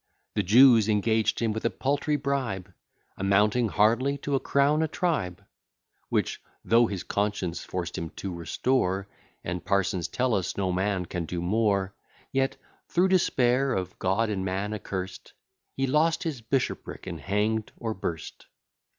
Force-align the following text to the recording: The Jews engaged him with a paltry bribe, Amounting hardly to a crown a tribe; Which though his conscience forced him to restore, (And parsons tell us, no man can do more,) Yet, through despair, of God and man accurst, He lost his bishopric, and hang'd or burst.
The 0.33 0.41
Jews 0.41 0.89
engaged 0.89 1.39
him 1.43 1.53
with 1.53 1.63
a 1.63 1.69
paltry 1.69 2.15
bribe, 2.15 2.73
Amounting 3.17 3.69
hardly 3.69 4.17
to 4.25 4.33
a 4.33 4.39
crown 4.39 4.81
a 4.81 4.87
tribe; 4.87 5.45
Which 6.09 6.41
though 6.65 6.87
his 6.87 7.03
conscience 7.03 7.63
forced 7.63 7.99
him 7.99 8.09
to 8.15 8.33
restore, 8.33 9.07
(And 9.43 9.63
parsons 9.63 10.07
tell 10.07 10.33
us, 10.33 10.57
no 10.57 10.71
man 10.71 11.05
can 11.05 11.25
do 11.25 11.39
more,) 11.39 11.93
Yet, 12.31 12.57
through 12.89 13.09
despair, 13.09 13.73
of 13.73 13.99
God 13.99 14.31
and 14.31 14.43
man 14.43 14.73
accurst, 14.73 15.33
He 15.77 15.85
lost 15.85 16.23
his 16.23 16.41
bishopric, 16.41 17.05
and 17.05 17.19
hang'd 17.21 17.71
or 17.77 17.93
burst. 17.93 18.47